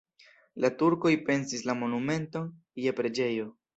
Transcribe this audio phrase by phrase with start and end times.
[0.63, 2.49] La turkoj pensis la monumenton
[2.87, 3.47] je preĝejo.